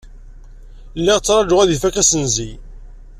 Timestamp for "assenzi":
2.01-2.51